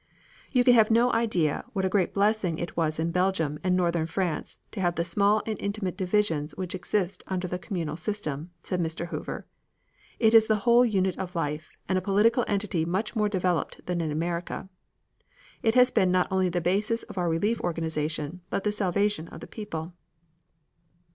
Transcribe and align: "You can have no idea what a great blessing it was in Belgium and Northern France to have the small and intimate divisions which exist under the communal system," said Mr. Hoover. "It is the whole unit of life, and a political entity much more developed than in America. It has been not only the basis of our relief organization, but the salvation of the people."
"You 0.51 0.63
can 0.63 0.73
have 0.73 0.89
no 0.89 1.13
idea 1.13 1.63
what 1.73 1.85
a 1.85 1.87
great 1.87 2.11
blessing 2.11 2.57
it 2.57 2.75
was 2.75 2.97
in 2.97 3.11
Belgium 3.11 3.59
and 3.63 3.75
Northern 3.77 4.07
France 4.07 4.57
to 4.71 4.81
have 4.81 4.95
the 4.95 5.05
small 5.05 5.43
and 5.45 5.59
intimate 5.59 5.95
divisions 5.95 6.55
which 6.55 6.73
exist 6.73 7.21
under 7.27 7.47
the 7.47 7.59
communal 7.59 7.95
system," 7.95 8.49
said 8.63 8.81
Mr. 8.81 9.09
Hoover. 9.09 9.45
"It 10.17 10.33
is 10.33 10.47
the 10.47 10.55
whole 10.65 10.83
unit 10.83 11.19
of 11.19 11.35
life, 11.35 11.69
and 11.87 11.99
a 11.99 12.01
political 12.01 12.43
entity 12.47 12.83
much 12.83 13.15
more 13.15 13.29
developed 13.29 13.85
than 13.85 14.01
in 14.01 14.09
America. 14.09 14.69
It 15.61 15.75
has 15.75 15.91
been 15.91 16.11
not 16.11 16.27
only 16.31 16.49
the 16.49 16.61
basis 16.61 17.03
of 17.03 17.19
our 17.19 17.29
relief 17.29 17.61
organization, 17.61 18.41
but 18.49 18.63
the 18.63 18.71
salvation 18.71 19.27
of 19.27 19.39
the 19.39 19.45
people." 19.45 19.93